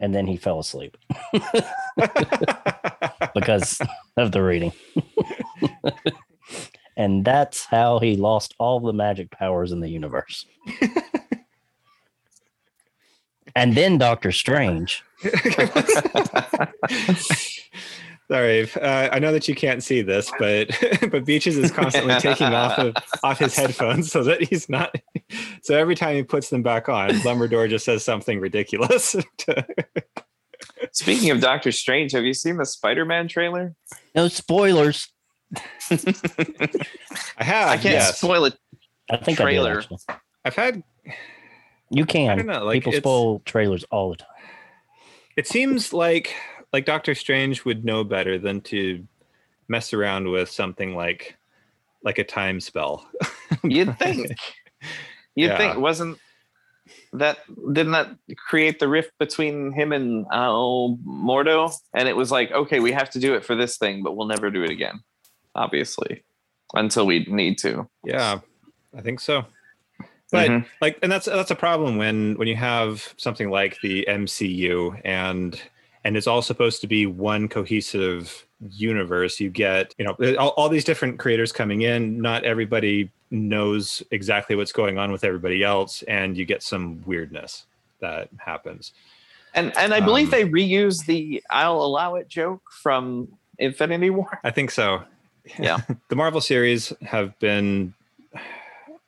[0.00, 0.96] and then he fell asleep
[3.34, 3.80] because
[4.16, 4.72] of the reading.
[6.96, 10.44] and that's how he lost all the magic powers in the universe.
[13.54, 15.04] and then Doctor Strange.
[18.32, 20.70] Sorry, uh, I know that you can't see this, but
[21.10, 24.94] but Beaches is constantly taking off of off his headphones so that he's not.
[25.62, 29.14] So every time he puts them back on, Lumberdor just says something ridiculous.
[30.92, 33.74] Speaking of Doctor Strange, have you seen the Spider-Man trailer?
[34.14, 35.08] No spoilers.
[35.88, 35.94] I
[37.38, 38.18] have, I can't yes.
[38.18, 38.58] spoil it.
[39.10, 39.84] I think Trailer.
[40.08, 40.82] I I've had.
[41.88, 42.36] You I can.
[42.38, 42.64] don't know.
[42.64, 44.28] Like People spoil trailers all the time.
[45.36, 46.34] It seems like
[46.72, 49.06] like Doctor Strange would know better than to
[49.68, 51.36] mess around with something like
[52.04, 53.06] like a time spell.
[53.62, 54.32] You'd think.
[55.34, 55.56] You'd Yeah.
[55.56, 56.18] think wasn't
[57.12, 57.38] that
[57.72, 61.72] didn't that create the rift between him and uh, Mordo?
[61.94, 64.26] And it was like, okay, we have to do it for this thing, but we'll
[64.26, 65.00] never do it again.
[65.54, 66.24] Obviously,
[66.74, 67.88] until we need to.
[68.04, 68.40] Yeah,
[68.96, 69.44] I think so.
[70.30, 70.66] But Mhm.
[70.80, 75.60] like, and that's that's a problem when when you have something like the MCU and
[76.04, 79.40] and it's all supposed to be one cohesive universe.
[79.40, 82.20] You get you know all, all these different creators coming in.
[82.20, 87.66] Not everybody knows exactly what's going on with everybody else, and you get some weirdness
[88.00, 88.92] that happens.
[89.54, 94.40] And and I believe Um, they reuse the "I'll allow it" joke from Infinity War.
[94.44, 95.02] I think so.
[95.58, 95.78] Yeah.
[96.08, 97.94] the Marvel series have been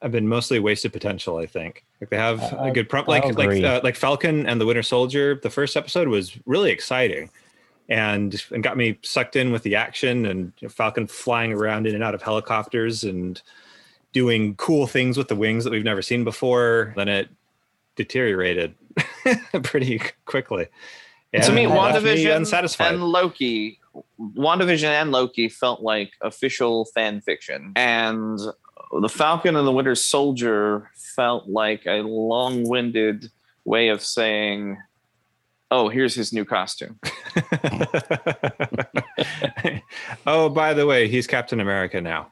[0.04, 1.38] have been mostly wasted potential.
[1.38, 4.66] I think like they have a good prompt, like like uh, like Falcon and the
[4.66, 5.40] Winter Soldier.
[5.42, 7.30] The first episode was really exciting,
[7.88, 11.86] and and got me sucked in with the action and you know, Falcon flying around
[11.86, 13.40] in and out of helicopters and
[14.12, 16.92] doing cool things with the wings that we've never seen before.
[16.96, 17.30] Then it
[17.96, 18.74] deteriorated
[19.62, 20.68] pretty quickly.
[21.32, 22.92] to me, and left WandaVision unsatisfied.
[22.92, 23.80] and Loki,
[24.20, 28.38] WandaVision and Loki felt like official fan fiction, and
[29.00, 33.30] the Falcon and the Winter Soldier felt like a long-winded
[33.64, 34.78] way of saying,
[35.70, 36.98] "Oh, here's his new costume."
[40.26, 42.28] oh, by the way, he's Captain America now.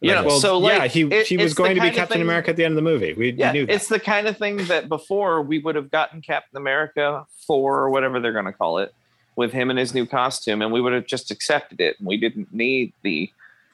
[0.00, 2.22] You know, well, so like, yeah, he it- he was going to be Captain thing-
[2.22, 3.12] America at the end of the movie.
[3.12, 3.72] We, we Yeah, knew that.
[3.74, 7.88] it's the kind of thing that before we would have gotten Captain America four or
[7.90, 8.92] whatever they're going to call it
[9.36, 12.16] with him in his new costume, and we would have just accepted it, and we
[12.16, 13.30] didn't need the,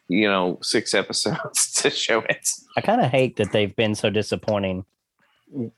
[0.09, 2.51] you know, six episodes to show it.
[2.77, 4.85] I kind of hate that they've been so disappointing.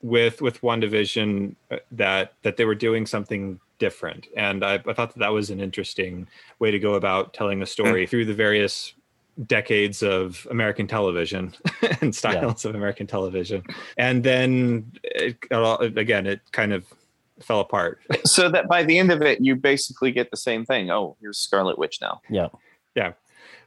[0.02, 5.14] with with WandaVision uh, that that they were doing something different and I, I thought
[5.14, 6.26] that that was an interesting
[6.58, 8.92] way to go about telling a story through the various
[9.46, 11.54] decades of american television
[12.02, 13.62] and styles of american television
[13.96, 15.38] and then it,
[15.96, 16.84] again it kind of
[17.42, 20.90] fell apart so that by the end of it, you basically get the same thing.
[20.90, 22.48] Oh, here's Scarlet Witch now, yeah
[22.94, 23.12] Yeah.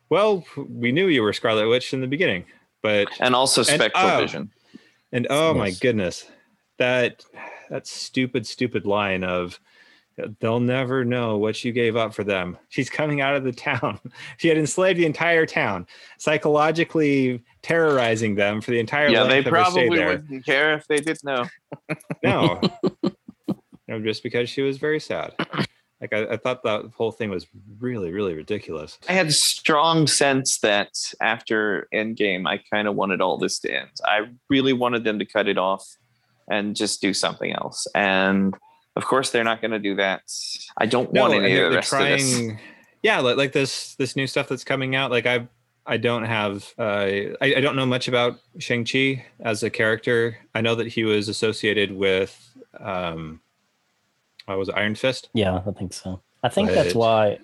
[0.09, 2.45] Well we knew you were scarlet witch in the beginning
[2.81, 4.21] but and also And- Spectral oh.
[4.21, 4.51] Vision.
[5.13, 6.25] And oh my goodness,
[6.79, 7.23] that
[7.69, 9.59] that stupid, stupid line of
[10.39, 12.57] they'll never know what you gave up for them.
[12.69, 13.99] She's coming out of the town.
[14.37, 15.85] She had enslaved the entire town,
[16.17, 20.07] psychologically terrorizing them for the entire Yeah, they length of her stay probably there.
[20.09, 21.45] wouldn't care if they did know.
[22.23, 22.59] No,
[23.87, 25.35] no, just because she was very sad.
[26.03, 27.47] Like I, I thought that whole thing was
[27.79, 28.99] really, really ridiculous.
[29.07, 30.89] I had a strong sense that
[31.21, 33.89] after Endgame, I kind of wanted all this to end.
[34.05, 35.87] I really wanted them to cut it off
[36.49, 37.87] and just do something else.
[37.95, 38.53] And
[38.97, 40.23] of course, they're not going to do that.
[40.77, 42.51] I don't want and any of the rest of this.
[43.03, 45.47] yeah like, like this this new stuff that's coming out like i
[45.85, 47.05] i don't have uh
[47.41, 51.29] I, I don't know much about shang-chi as a character i know that he was
[51.29, 52.33] associated with
[52.79, 53.41] um
[54.45, 56.21] what was iron fist Yeah, I think so.
[56.43, 57.39] I think that's why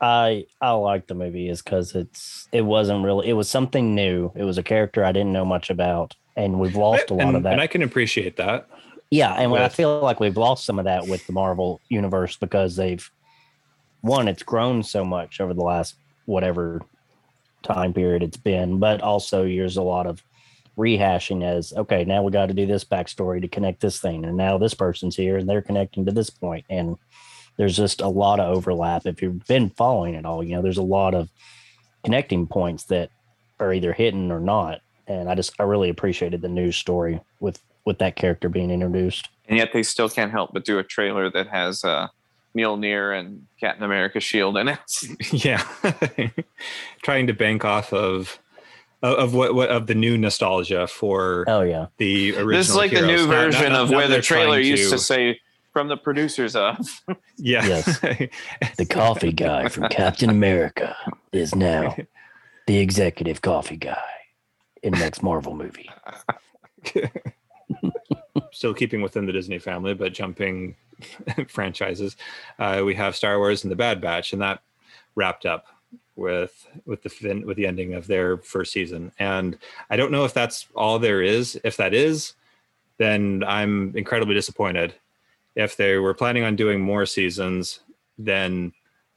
[0.00, 4.32] I I like the movie is because it's it wasn't really it was something new.
[4.34, 7.36] It was a character I didn't know much about, and we've lost a lot and,
[7.36, 7.52] of that.
[7.52, 8.68] and i can appreciate that
[9.10, 12.76] yeah, and I feel like we've lost some of that with the Marvel universe because
[12.76, 13.10] they've
[14.02, 16.80] one, it's grown so much over the last whatever
[17.62, 20.22] time period it's been, but also there's a lot of
[20.76, 24.36] rehashing as okay, now we got to do this backstory to connect this thing, and
[24.36, 26.96] now this person's here and they're connecting to this point, and
[27.56, 29.06] there's just a lot of overlap.
[29.06, 31.28] If you've been following it all, you know, there's a lot of
[32.04, 33.10] connecting points that
[33.58, 34.80] are either hidden or not.
[35.06, 39.28] And I just I really appreciated the news story with with that character being introduced.
[39.48, 42.08] And yet they still can't help but do a trailer that has uh,
[42.56, 44.78] Mjolnir and Captain America shield in it.
[45.44, 45.62] yeah
[47.02, 48.38] trying to bank off of
[49.02, 52.76] of of what, what of the new nostalgia for Oh yeah, the original this is
[52.76, 55.40] like the new Now- now- version of now where the trailer trying used to say
[55.72, 56.76] from the producers of.
[57.36, 58.00] yeah Yes.
[58.76, 60.96] the coffee guy from Captain America
[61.32, 61.96] is now
[62.66, 64.02] the executive coffee guy
[64.82, 65.88] in next Marvel movie.
[68.52, 70.74] still keeping within the Disney family, but jumping
[71.48, 72.16] franchises.
[72.58, 74.60] Uh, we have Star Wars and the Bad Batch, and that
[75.14, 75.66] wrapped up
[76.20, 79.10] with with the fin- with the ending of their first season.
[79.18, 81.58] And I don't know if that's all there is.
[81.64, 82.34] If that is,
[82.98, 84.94] then I'm incredibly disappointed.
[85.56, 87.80] If they were planning on doing more seasons,
[88.18, 88.72] then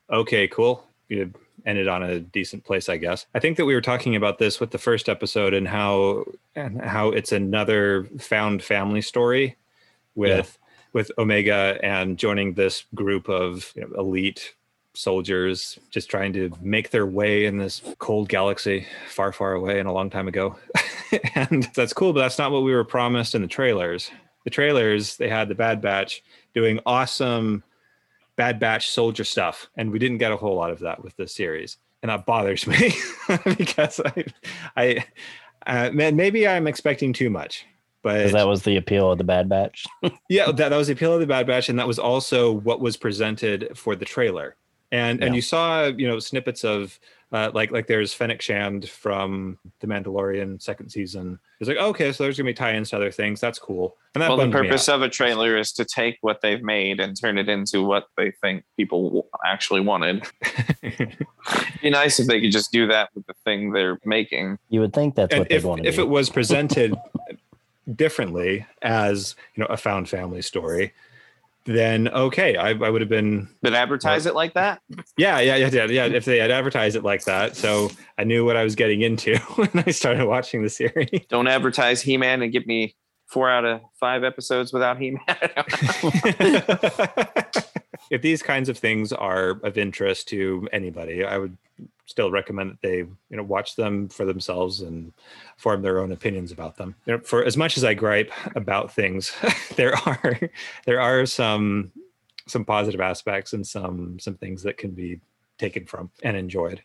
[0.10, 0.88] okay, cool.
[1.10, 1.32] You
[1.66, 3.26] ended on a decent place, I guess.
[3.36, 6.82] I think that we were talking about this with the first episode and how and
[6.82, 9.58] how it's another found family story
[10.16, 10.58] with
[10.94, 14.54] with Omega and joining this group of you know, elite
[14.94, 19.88] soldiers just trying to make their way in this cold galaxy far far away and
[19.88, 20.56] a long time ago
[21.36, 24.12] and that's cool but that's not what we were promised in the trailers
[24.44, 27.64] the trailers they had the bad batch doing awesome
[28.36, 31.36] bad batch soldier stuff and we didn't get a whole lot of that with this
[31.36, 32.94] series and that bothers me
[33.58, 34.26] because i
[34.78, 35.06] i
[35.66, 37.66] uh, man maybe i'm expecting too much
[38.04, 39.86] but that was the appeal of the Bad Batch.
[40.30, 42.82] yeah, that, that was the appeal of the Bad Batch, and that was also what
[42.82, 44.58] was presented for the trailer.
[44.94, 47.00] And and you saw you know snippets of
[47.32, 51.40] uh, like like there's Fennec Shand from The Mandalorian second season.
[51.60, 53.42] It's like okay, so there's gonna be tie-ins to other things.
[53.42, 53.98] That's cool.
[54.14, 57.20] And that well, the purpose of a trailer is to take what they've made and
[57.20, 60.28] turn it into what they think people actually wanted.
[60.84, 61.18] It'd
[61.82, 64.60] be nice if they could just do that with the thing they're making.
[64.70, 66.02] You would think that's and what they'd if want to if do.
[66.02, 66.94] it was presented
[67.96, 70.94] differently as you know a found family story,
[71.66, 74.82] then okay, I, I would have been Did advertise it like that?
[75.18, 76.06] Yeah, yeah, yeah, yeah, yeah.
[76.06, 79.38] If they had advertised it like that, so I knew what I was getting into
[79.56, 81.26] when I started watching the series.
[81.30, 82.96] Don't advertise He-Man and give me
[83.34, 85.20] four out of five episodes without He-Man.
[88.12, 91.58] if these kinds of things are of interest to anybody, I would
[92.06, 95.12] still recommend that they you know watch them for themselves and
[95.58, 96.96] form their own opinions about them.
[97.08, 99.36] You know, for as much as I gripe about things,
[99.76, 100.40] there are
[100.86, 101.92] there are some
[102.48, 105.20] some positive aspects and some some things that can be
[105.58, 106.84] taken from and enjoyed.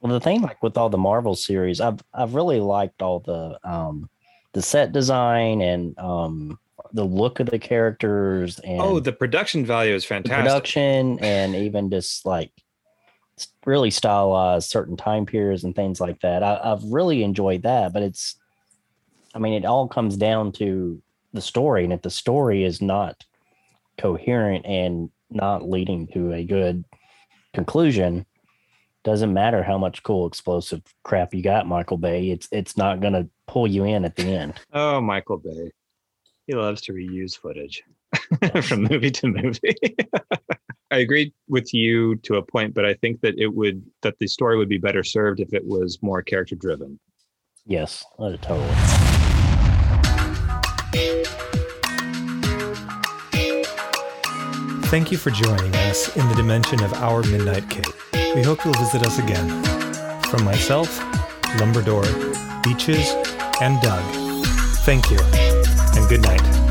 [0.00, 3.58] Well, the thing like with all the Marvel series, I've I've really liked all the
[3.64, 4.08] um
[4.52, 6.58] the set design and um
[6.92, 10.44] the look of the characters and oh, the production value is fantastic.
[10.44, 12.52] Production and even just like
[13.64, 16.42] really stylized certain time periods and things like that.
[16.42, 18.36] I, I've really enjoyed that, but it's,
[19.34, 21.00] I mean, it all comes down to
[21.32, 23.24] the story, and if the story is not
[23.98, 26.84] coherent and not leading to a good
[27.54, 28.26] conclusion,
[29.04, 32.30] doesn't matter how much cool explosive crap you got, Michael Bay.
[32.30, 34.54] It's it's not gonna pull you in at the end.
[34.72, 35.72] Oh, Michael Bay.
[36.46, 37.82] He loves to reuse footage
[38.62, 39.76] from movie to movie.
[40.90, 44.26] I agree with you to a point, but I think that it would that the
[44.26, 46.98] story would be better served if it was more character driven.
[47.64, 48.68] Yes, uh, totally.
[54.86, 58.11] Thank you for joining us in the dimension of our Midnight Cake.
[58.34, 59.62] We hope you'll visit us again.
[60.30, 60.98] From myself,
[61.58, 62.02] Lumberdor,
[62.62, 63.10] Beaches,
[63.60, 64.02] and Doug,
[64.86, 66.61] thank you, and good night.